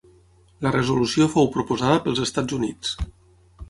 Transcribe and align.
La 0.67 0.71
resolució 0.75 1.29
fou 1.35 1.51
proposada 1.59 2.01
pels 2.09 2.25
Estats 2.29 2.61
Units. 2.63 3.01